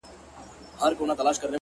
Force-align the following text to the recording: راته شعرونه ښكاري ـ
راته 0.79 0.93
شعرونه 0.99 1.13
ښكاري 1.37 1.49
ـ 1.49 1.49